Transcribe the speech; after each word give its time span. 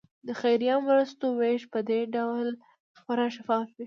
د 0.27 0.29
خیریه 0.41 0.75
مرستو 0.87 1.25
ویش 1.39 1.63
په 1.73 1.79
دې 1.89 2.01
ډول 2.15 2.47
خورا 3.01 3.27
شفاف 3.35 3.67
وي. 3.71 3.79